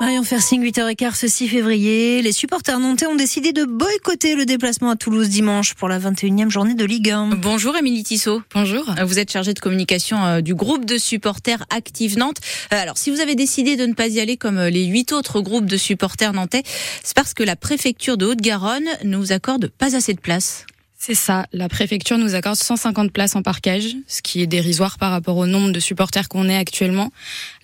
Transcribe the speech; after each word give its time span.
Marion 0.00 0.22
Fersing, 0.22 0.62
8h15 0.64 1.14
ce 1.14 1.28
6 1.28 1.48
février. 1.48 2.22
Les 2.22 2.32
supporters 2.32 2.80
nantais 2.80 3.04
ont 3.04 3.16
décidé 3.16 3.52
de 3.52 3.66
boycotter 3.66 4.34
le 4.34 4.46
déplacement 4.46 4.88
à 4.88 4.96
Toulouse 4.96 5.28
dimanche 5.28 5.74
pour 5.74 5.90
la 5.90 5.98
21e 5.98 6.48
journée 6.48 6.72
de 6.72 6.86
Ligue 6.86 7.10
1. 7.10 7.36
Bonjour 7.36 7.76
Émilie 7.76 8.02
Tissot. 8.02 8.40
Bonjour. 8.54 8.94
Vous 9.04 9.18
êtes 9.18 9.30
chargée 9.30 9.52
de 9.52 9.60
communication 9.60 10.24
euh, 10.24 10.40
du 10.40 10.54
groupe 10.54 10.86
de 10.86 10.96
supporters 10.96 11.66
Active 11.68 12.16
Nantes. 12.16 12.38
Euh, 12.72 12.80
alors, 12.80 12.96
si 12.96 13.10
vous 13.10 13.20
avez 13.20 13.34
décidé 13.34 13.76
de 13.76 13.84
ne 13.84 13.92
pas 13.92 14.06
y 14.06 14.20
aller 14.20 14.38
comme 14.38 14.56
euh, 14.56 14.70
les 14.70 14.86
huit 14.86 15.12
autres 15.12 15.42
groupes 15.42 15.66
de 15.66 15.76
supporters 15.76 16.32
nantais, 16.32 16.62
c'est 17.04 17.14
parce 17.14 17.34
que 17.34 17.42
la 17.42 17.54
préfecture 17.54 18.16
de 18.16 18.24
Haute-Garonne 18.24 18.88
ne 19.04 19.18
vous 19.18 19.32
accorde 19.32 19.68
pas 19.68 19.96
assez 19.96 20.14
de 20.14 20.20
place. 20.20 20.64
C'est 21.02 21.14
ça. 21.14 21.46
La 21.54 21.70
préfecture 21.70 22.18
nous 22.18 22.34
accorde 22.34 22.56
150 22.56 23.10
places 23.10 23.34
en 23.34 23.40
parkage, 23.40 23.96
ce 24.06 24.20
qui 24.20 24.42
est 24.42 24.46
dérisoire 24.46 24.98
par 24.98 25.10
rapport 25.10 25.38
au 25.38 25.46
nombre 25.46 25.72
de 25.72 25.80
supporters 25.80 26.28
qu'on 26.28 26.46
est 26.46 26.56
actuellement. 26.58 27.10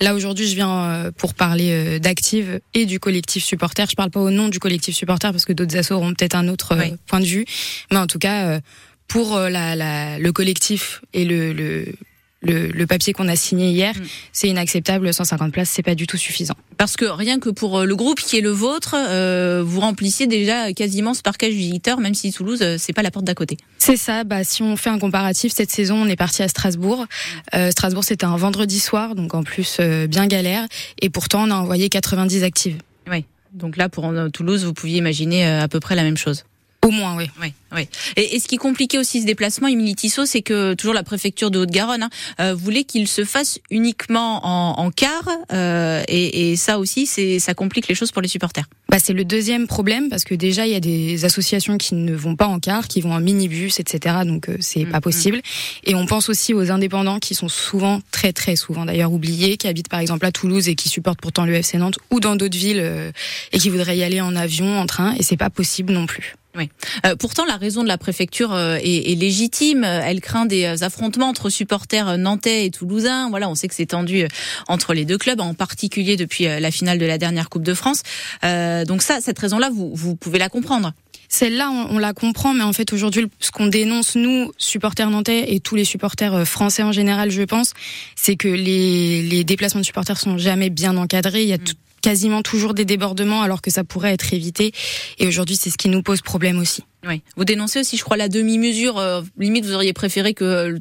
Là 0.00 0.14
aujourd'hui, 0.14 0.48
je 0.48 0.54
viens 0.54 0.84
euh, 0.84 1.10
pour 1.12 1.34
parler 1.34 1.68
euh, 1.70 1.98
d'Active 1.98 2.60
et 2.72 2.86
du 2.86 2.98
collectif 2.98 3.44
supporter. 3.44 3.84
Je 3.90 3.94
parle 3.94 4.10
pas 4.10 4.20
au 4.20 4.30
nom 4.30 4.48
du 4.48 4.58
collectif 4.58 4.96
supporter 4.96 5.32
parce 5.32 5.44
que 5.44 5.52
d'autres 5.52 5.76
assos 5.76 5.96
auront 5.96 6.14
peut-être 6.14 6.34
un 6.34 6.48
autre 6.48 6.72
euh, 6.72 6.96
point 7.06 7.20
de 7.20 7.26
vue, 7.26 7.44
mais 7.90 7.98
en 7.98 8.06
tout 8.06 8.18
cas 8.18 8.58
pour 9.06 9.38
la, 9.38 9.76
la, 9.76 10.18
le 10.18 10.32
collectif 10.32 11.02
et 11.12 11.26
le, 11.26 11.52
le 11.52 11.94
le, 12.42 12.68
le, 12.68 12.86
papier 12.86 13.12
qu'on 13.12 13.28
a 13.28 13.36
signé 13.36 13.70
hier, 13.70 13.94
mm. 13.94 14.02
c'est 14.32 14.48
inacceptable. 14.48 15.12
150 15.12 15.52
places, 15.52 15.70
c'est 15.70 15.82
pas 15.82 15.94
du 15.94 16.06
tout 16.06 16.16
suffisant. 16.16 16.54
Parce 16.76 16.96
que 16.96 17.04
rien 17.06 17.38
que 17.38 17.48
pour 17.48 17.82
le 17.82 17.96
groupe 17.96 18.20
qui 18.20 18.36
est 18.36 18.40
le 18.42 18.50
vôtre, 18.50 18.94
euh, 18.96 19.62
vous 19.64 19.80
remplissiez 19.80 20.26
déjà 20.26 20.72
quasiment 20.72 21.14
ce 21.14 21.22
parcage 21.22 21.54
visiteur, 21.54 21.98
même 21.98 22.14
si 22.14 22.32
Toulouse, 22.32 22.62
c'est 22.78 22.92
pas 22.92 23.02
la 23.02 23.10
porte 23.10 23.24
d'à 23.24 23.34
côté. 23.34 23.56
C'est 23.78 23.96
ça. 23.96 24.24
Bah, 24.24 24.44
si 24.44 24.62
on 24.62 24.76
fait 24.76 24.90
un 24.90 24.98
comparatif, 24.98 25.52
cette 25.54 25.70
saison, 25.70 25.96
on 25.96 26.06
est 26.06 26.16
parti 26.16 26.42
à 26.42 26.48
Strasbourg. 26.48 27.06
Euh, 27.54 27.70
Strasbourg, 27.70 28.04
c'était 28.04 28.26
un 28.26 28.36
vendredi 28.36 28.80
soir, 28.80 29.14
donc 29.14 29.34
en 29.34 29.42
plus 29.42 29.78
euh, 29.80 30.06
bien 30.06 30.26
galère. 30.26 30.66
Et 31.00 31.10
pourtant, 31.10 31.44
on 31.44 31.50
a 31.50 31.54
envoyé 31.54 31.88
90 31.88 32.44
actives. 32.44 32.76
Oui. 33.10 33.24
Donc 33.52 33.78
là, 33.78 33.88
pour 33.88 34.12
Toulouse, 34.32 34.64
vous 34.64 34.74
pouviez 34.74 34.98
imaginer 34.98 35.46
à 35.46 35.66
peu 35.68 35.80
près 35.80 35.94
la 35.94 36.02
même 36.02 36.18
chose. 36.18 36.44
Au 36.86 36.90
moins, 36.92 37.16
oui. 37.16 37.28
Oui, 37.42 37.52
oui. 37.74 37.88
Et, 38.16 38.36
et, 38.36 38.38
ce 38.38 38.46
qui 38.46 38.58
compliquait 38.58 38.98
aussi 38.98 39.20
ce 39.20 39.26
déplacement, 39.26 39.66
Émilie 39.66 39.96
Tissot, 39.96 40.24
c'est 40.24 40.42
que 40.42 40.74
toujours 40.74 40.94
la 40.94 41.02
préfecture 41.02 41.50
de 41.50 41.58
Haute-Garonne 41.58 42.04
hein, 42.04 42.10
euh, 42.38 42.54
voulait 42.54 42.84
qu'il 42.84 43.08
se 43.08 43.24
fasse 43.24 43.58
uniquement 43.72 44.46
en, 44.46 44.84
en 44.84 44.90
car, 44.92 45.28
euh, 45.52 46.04
et, 46.06 46.52
et, 46.52 46.56
ça 46.56 46.78
aussi, 46.78 47.06
c'est 47.06 47.40
ça 47.40 47.54
complique 47.54 47.88
les 47.88 47.96
choses 47.96 48.12
pour 48.12 48.22
les 48.22 48.28
supporters. 48.28 48.66
Bah, 48.88 48.98
c'est 49.00 49.12
le 49.12 49.24
deuxième 49.24 49.66
problème 49.66 50.08
parce 50.08 50.24
que 50.24 50.34
déjà 50.34 50.64
il 50.64 50.72
y 50.72 50.76
a 50.76 50.80
des 50.80 51.24
associations 51.24 51.76
qui 51.76 51.96
ne 51.96 52.14
vont 52.14 52.36
pas 52.36 52.46
en 52.46 52.60
car, 52.60 52.86
qui 52.86 53.00
vont 53.00 53.12
en 53.12 53.20
minibus, 53.20 53.80
etc. 53.80 54.18
Donc 54.24 54.48
euh, 54.48 54.56
c'est 54.60 54.84
pas 54.84 54.96
mm, 54.96 54.98
mm. 54.98 55.00
possible. 55.00 55.40
Et 55.84 55.96
on 55.96 56.06
pense 56.06 56.28
aussi 56.28 56.54
aux 56.54 56.70
indépendants 56.70 57.18
qui 57.18 57.34
sont 57.34 57.48
souvent, 57.48 58.00
très 58.12 58.32
très 58.32 58.54
souvent 58.54 58.84
d'ailleurs 58.84 59.12
oubliés, 59.12 59.56
qui 59.56 59.66
habitent 59.66 59.88
par 59.88 60.00
exemple 60.00 60.24
à 60.24 60.30
Toulouse 60.30 60.68
et 60.68 60.76
qui 60.76 60.88
supportent 60.88 61.20
pourtant 61.20 61.46
le 61.46 61.54
FC 61.54 61.78
Nantes 61.78 61.98
ou 62.10 62.20
dans 62.20 62.36
d'autres 62.36 62.56
villes 62.56 62.80
euh, 62.80 63.10
et 63.52 63.58
qui 63.58 63.70
voudraient 63.70 63.98
y 63.98 64.04
aller 64.04 64.20
en 64.20 64.36
avion, 64.36 64.78
en 64.78 64.86
train, 64.86 65.14
et 65.18 65.24
c'est 65.24 65.36
pas 65.36 65.50
possible 65.50 65.92
non 65.92 66.06
plus. 66.06 66.36
Oui. 66.56 66.70
Euh, 67.04 67.16
pourtant, 67.16 67.44
la 67.44 67.56
raison 67.56 67.82
de 67.82 67.88
la 67.88 67.98
préfecture 67.98 68.52
euh, 68.54 68.78
est, 68.82 69.12
est, 69.12 69.14
légitime. 69.14 69.84
Elle 69.84 70.20
craint 70.20 70.46
des 70.46 70.64
euh, 70.64 70.84
affrontements 70.84 71.28
entre 71.28 71.50
supporters 71.50 72.18
nantais 72.18 72.66
et 72.66 72.70
toulousains. 72.70 73.28
Voilà, 73.30 73.48
on 73.48 73.54
sait 73.54 73.68
que 73.68 73.74
c'est 73.74 73.86
tendu 73.86 74.26
entre 74.68 74.94
les 74.94 75.04
deux 75.04 75.18
clubs, 75.18 75.40
en 75.40 75.54
particulier 75.54 76.16
depuis 76.16 76.44
la 76.44 76.70
finale 76.70 76.98
de 76.98 77.06
la 77.06 77.18
dernière 77.18 77.48
Coupe 77.48 77.62
de 77.62 77.74
France. 77.74 78.02
Euh, 78.44 78.84
donc 78.84 79.02
ça, 79.02 79.20
cette 79.20 79.38
raison-là, 79.38 79.70
vous, 79.70 79.94
vous 79.94 80.16
pouvez 80.16 80.38
la 80.38 80.48
comprendre. 80.48 80.92
Celle-là, 81.28 81.70
on, 81.70 81.96
on, 81.96 81.98
la 81.98 82.12
comprend, 82.12 82.54
mais 82.54 82.62
en 82.62 82.72
fait, 82.72 82.92
aujourd'hui, 82.92 83.26
ce 83.40 83.50
qu'on 83.50 83.66
dénonce, 83.66 84.14
nous, 84.14 84.52
supporters 84.58 85.10
nantais 85.10 85.52
et 85.52 85.60
tous 85.60 85.74
les 85.74 85.84
supporters 85.84 86.46
français 86.46 86.84
en 86.84 86.92
général, 86.92 87.30
je 87.30 87.42
pense, 87.42 87.72
c'est 88.14 88.36
que 88.36 88.48
les, 88.48 89.22
les 89.22 89.42
déplacements 89.42 89.80
de 89.80 89.86
supporters 89.86 90.18
sont 90.18 90.38
jamais 90.38 90.70
bien 90.70 90.96
encadrés. 90.96 91.42
Il 91.42 91.48
y 91.48 91.52
a 91.52 91.58
mm. 91.58 91.64
tout, 91.64 91.74
quasiment 92.06 92.42
toujours 92.42 92.72
des 92.72 92.84
débordements 92.84 93.42
alors 93.42 93.60
que 93.60 93.68
ça 93.72 93.82
pourrait 93.82 94.12
être 94.12 94.32
évité. 94.32 94.70
Et 95.18 95.26
aujourd'hui, 95.26 95.56
c'est 95.56 95.70
ce 95.70 95.76
qui 95.76 95.88
nous 95.88 96.02
pose 96.02 96.22
problème 96.22 96.60
aussi. 96.60 96.84
Oui. 97.08 97.22
Vous 97.36 97.44
dénoncez 97.44 97.80
aussi, 97.80 97.96
je 97.96 98.02
crois, 98.02 98.16
la 98.16 98.28
demi-mesure. 98.28 98.98
Euh, 98.98 99.22
limite, 99.38 99.64
vous 99.64 99.74
auriez 99.74 99.92
préféré 99.92 100.34
que 100.34 100.78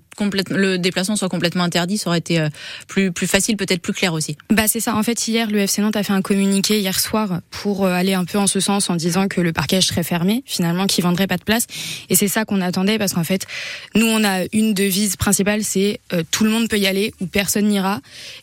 le 0.50 0.78
déplacement 0.78 1.16
soit 1.16 1.30
complètement 1.30 1.64
interdit. 1.64 1.98
Ça 1.98 2.10
aurait 2.10 2.20
été 2.20 2.40
euh, 2.40 2.50
plus 2.88 3.12
plus 3.12 3.28
facile, 3.28 3.58
peut-être 3.58 3.82
plus 3.82 3.94
clair 3.94 4.14
aussi. 4.14 4.38
Bah 4.50 4.68
c'est 4.68 4.80
ça. 4.80 4.96
En 4.96 5.04
fait, 5.04 5.28
hier, 5.28 5.50
le 5.50 5.60
FC 5.60 5.82
Nantes 5.82 5.96
a 5.96 6.04
fait 6.04 6.14
un 6.14 6.22
communiqué 6.22 6.80
hier 6.80 7.00
soir 7.00 7.42
pour 7.52 7.86
euh, 7.86 7.92
aller 7.92 8.14
un 8.14 8.26
peu 8.26 8.38
en 8.38 8.48
ce 8.48 8.60
sens, 8.60 8.90
en 8.90 8.96
disant 8.96 9.28
que 9.28 9.42
le 9.42 9.54
parquage 9.54 9.88
serait 9.88 10.04
fermé, 10.04 10.44
finalement, 10.46 10.88
qu'il 10.88 11.04
vendrait 11.04 11.28
pas 11.28 11.38
de 11.38 11.44
place. 11.44 11.68
Et 12.10 12.16
c'est 12.16 12.28
ça 12.28 12.46
qu'on 12.46 12.62
attendait, 12.62 12.98
parce 12.98 13.14
qu'en 13.14 13.24
fait, 13.24 13.46
nous, 13.94 14.08
on 14.08 14.24
a 14.24 14.44
une 14.54 14.74
devise 14.74 15.16
principale, 15.16 15.64
c'est 15.64 16.00
tout 16.32 16.44
le 16.44 16.50
monde 16.50 16.68
peut 16.68 16.78
y 16.78 16.88
aller 16.88 17.14
ou 17.20 17.28
personne 17.28 17.68
n'ira. 17.68 18.02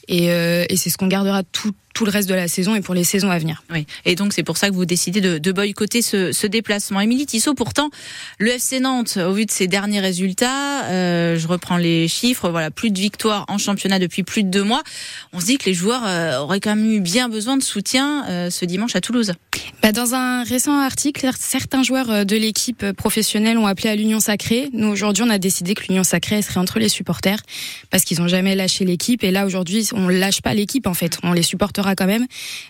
Et, 0.09 0.27
et 0.27 0.77
c'est 0.77 0.91
ce 0.91 0.97
qu'on 0.97 1.07
gardera 1.09 1.43
tout 1.43 1.73
tout 1.93 2.05
le 2.05 2.11
reste 2.11 2.29
de 2.29 2.35
la 2.35 2.49
saison 2.49 2.75
et 2.75 2.81
pour 2.81 2.95
les 2.95 3.05
saisons 3.05 3.31
à 3.31 3.39
venir. 3.39 3.63
Oui. 3.71 3.87
Et 4.05 4.15
donc 4.15 4.33
c'est 4.33 4.43
pour 4.43 4.57
ça 4.57 4.69
que 4.69 4.75
vous 4.75 4.85
décidez 4.85 5.21
de, 5.21 5.39
de 5.39 5.53
boycotter 5.53 6.03
ce, 6.03 6.33
ce 6.33 6.47
déplacement. 6.47 7.01
Émilie 7.01 7.27
Tissot, 7.27 7.55
pourtant, 7.73 7.91
le 8.39 8.51
FC 8.51 8.81
Nantes, 8.81 9.17
au 9.17 9.33
vu 9.33 9.47
de 9.47 9.51
ses 9.51 9.67
derniers 9.67 10.01
résultats, 10.01 10.85
euh, 10.91 11.39
je 11.39 11.49
reprends 11.49 11.79
les 11.79 12.07
chiffres, 12.07 12.51
voilà, 12.51 12.71
plus 12.71 12.91
de 12.91 12.99
victoires 12.99 13.47
en 13.49 13.57
championnat 13.57 13.99
depuis 13.99 14.25
plus 14.25 14.43
de 14.43 14.51
deux 14.51 14.63
mois. 14.63 14.83
On 15.33 15.41
se 15.41 15.47
dit 15.47 15.57
que 15.57 15.65
les 15.65 15.73
joueurs 15.73 16.03
euh, 16.05 16.39
auraient 16.41 16.61
quand 16.61 16.77
même 16.77 16.93
eu 16.93 17.01
bien 17.01 17.31
besoin 17.31 17.57
de 17.57 17.63
soutien 17.63 18.27
euh, 18.29 18.51
ce 18.51 18.67
dimanche 18.67 18.95
à 18.95 19.01
Toulouse. 19.01 19.33
Bah 19.83 19.91
dans 19.91 20.15
un 20.15 20.45
récent 20.45 20.79
article, 20.79 21.31
certains 21.39 21.83
joueurs 21.83 22.27
de 22.27 22.37
l'équipe 22.37 22.93
professionnelle 22.93 23.57
ont 23.57 23.67
appelé 23.67 23.89
à 23.89 23.97
l'union 23.97 24.21
sacrée. 24.21 24.69
Nous 24.75 24.89
aujourd'hui, 24.89 25.25
on 25.27 25.31
a 25.31 25.39
décidé 25.39 25.75
que 25.75 25.85
l'union 25.89 26.05
sacrée 26.05 26.43
serait 26.43 26.61
entre 26.61 26.79
les 26.79 26.91
supporters 26.91 27.41
parce 27.91 28.05
qu'ils 28.05 28.21
ont 28.21 28.29
jamais 28.29 28.55
lâché 28.55 28.85
l'équipe. 28.85 29.25
Et 29.25 29.31
là 29.31 29.47
aujourd'hui, 29.47 29.89
on 29.95 30.09
lâche 30.09 30.43
pas 30.43 30.53
l'équipe 30.53 30.87
en 30.87 30.95
fait, 30.95 31.19
on 31.23 31.33
les 31.33 31.43
supportera 31.43 31.97
quand 31.97 32.07
même, 32.07 32.27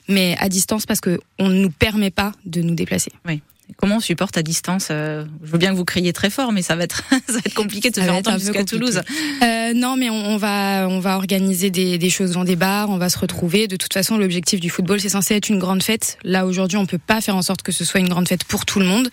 mais 0.09 0.37
à 0.39 0.49
distance 0.49 0.87
parce 0.87 1.01
que 1.01 1.19
on 1.41 1.49
ne 1.49 1.61
nous 1.61 1.71
permet 1.71 2.11
pas 2.11 2.33
de 2.47 2.63
nous 2.63 2.75
déplacer. 2.75 3.11
Oui. 3.27 3.43
Comment 3.77 3.97
on 3.97 4.01
supporte 4.01 4.37
à 4.37 4.43
distance 4.43 4.89
euh, 4.91 5.25
Je 5.43 5.51
veux 5.51 5.59
bien 5.59 5.71
que 5.71 5.77
vous 5.77 5.85
criez 5.85 6.13
très 6.13 6.31
fort, 6.31 6.53
mais 6.53 6.63
ça 6.63 6.77
va 6.77 6.85
être, 6.85 7.03
ça 7.11 7.33
va 7.33 7.39
être 7.45 7.55
compliqué 7.55 7.91
de 7.91 7.95
se 7.95 8.01
faire 8.01 8.15
entendre 8.15 8.39
jusqu'à 8.39 8.65
Toulouse. 8.65 9.01
Euh, 9.43 9.73
non, 9.75 9.97
mais 9.97 10.11
on, 10.11 10.15
on, 10.15 10.37
va, 10.37 10.87
on 10.89 11.01
va 11.01 11.17
organiser 11.17 11.71
des, 11.71 11.97
des, 11.99 12.11
choses 12.11 12.33
dans 12.33 12.45
des 12.45 12.57
bars, 12.57 12.91
on 12.91 12.99
va 12.99 13.09
se 13.09 13.19
retrouver. 13.19 13.69
De 13.69 13.77
toute 13.77 13.93
façon, 13.93 14.19
l'objectif 14.19 14.61
du 14.61 14.69
football, 14.69 15.01
c'est 15.01 15.09
censé 15.09 15.35
être 15.35 15.49
une 15.49 15.59
grande 15.59 15.83
fête. 15.83 16.19
Là, 16.23 16.45
aujourd'hui, 16.47 16.77
on 16.77 16.87
peut 16.87 16.99
pas 16.99 17.21
faire 17.21 17.37
en 17.37 17.43
sorte 17.43 17.63
que 17.63 17.73
ce 17.73 17.85
soit 17.85 18.01
une 18.01 18.09
grande 18.09 18.29
fête 18.29 18.45
pour 18.45 18.67
tout 18.67 18.79
le 18.79 18.87
monde. 18.87 19.09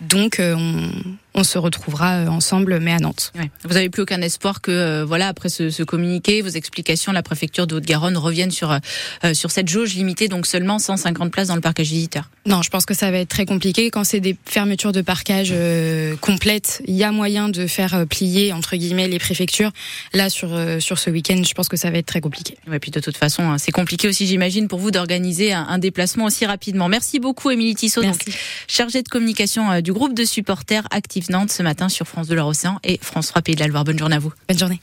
Donc, 0.00 0.40
euh, 0.40 0.56
on, 1.31 1.31
on 1.34 1.44
se 1.44 1.58
retrouvera 1.58 2.16
euh, 2.16 2.26
ensemble, 2.26 2.78
mais 2.80 2.92
à 2.92 2.98
Nantes. 2.98 3.32
Ouais. 3.38 3.50
Vous 3.64 3.76
avez 3.76 3.88
plus 3.88 4.02
aucun 4.02 4.20
espoir 4.20 4.60
que, 4.60 4.70
euh, 4.70 5.04
voilà, 5.04 5.28
après 5.28 5.48
ce, 5.48 5.70
ce, 5.70 5.82
communiqué, 5.82 6.42
vos 6.42 6.48
explications, 6.48 7.12
la 7.12 7.22
préfecture 7.22 7.66
de 7.66 7.76
Haute-Garonne 7.76 8.16
revienne 8.16 8.50
sur 8.50 8.72
euh, 8.72 9.34
sur 9.34 9.50
cette 9.50 9.68
jauge 9.68 9.94
limitée, 9.94 10.28
donc 10.28 10.46
seulement 10.46 10.78
150 10.78 11.32
places 11.32 11.48
dans 11.48 11.54
le 11.54 11.60
parcage 11.60 11.88
visiteur. 11.88 12.28
Non, 12.44 12.62
je 12.62 12.70
pense 12.70 12.86
que 12.86 12.94
ça 12.94 13.10
va 13.10 13.18
être 13.18 13.28
très 13.28 13.46
compliqué 13.46 13.90
quand 13.90 14.04
c'est 14.04 14.20
des 14.20 14.36
fermetures 14.44 14.92
de 14.92 15.00
parcage 15.00 15.50
euh, 15.52 16.16
complètes. 16.16 16.82
Il 16.86 16.94
y 16.94 17.04
a 17.04 17.12
moyen 17.12 17.48
de 17.48 17.66
faire 17.66 18.04
plier 18.08 18.52
entre 18.52 18.76
guillemets 18.76 19.08
les 19.08 19.18
préfectures. 19.18 19.70
Là, 20.12 20.28
sur 20.28 20.50
sur 20.80 20.98
ce 20.98 21.10
week-end, 21.10 21.42
je 21.46 21.54
pense 21.54 21.68
que 21.68 21.76
ça 21.76 21.90
va 21.90 21.98
être 21.98 22.06
très 22.06 22.20
compliqué. 22.20 22.56
Ouais, 22.68 22.78
puis 22.78 22.90
de 22.90 23.00
toute 23.00 23.16
façon, 23.16 23.42
hein, 23.44 23.58
c'est 23.58 23.72
compliqué 23.72 24.08
aussi, 24.08 24.26
j'imagine, 24.26 24.68
pour 24.68 24.78
vous 24.78 24.90
d'organiser 24.90 25.52
un, 25.52 25.66
un, 25.68 25.78
déplacement 25.78 26.24
aussi 26.24 26.44
rapidement. 26.46 26.88
Merci 26.88 27.20
beaucoup, 27.20 27.50
Émilie 27.50 27.74
Tissot, 27.74 28.02
donc, 28.02 28.22
chargée 28.68 29.02
de 29.02 29.08
communication 29.08 29.80
du 29.80 29.92
groupe 29.92 30.14
de 30.14 30.24
supporters 30.24 30.86
actifs 30.90 31.21
Ce 31.22 31.62
matin 31.62 31.88
sur 31.88 32.06
France 32.06 32.28
de 32.28 32.34
l'Océan 32.34 32.78
et 32.82 32.98
France 33.00 33.28
3 33.28 33.42
Pays 33.42 33.54
de 33.54 33.60
la 33.60 33.68
Loire. 33.68 33.84
Bonne 33.84 33.98
journée 33.98 34.16
à 34.16 34.18
vous. 34.18 34.32
Bonne 34.48 34.58
journée. 34.58 34.80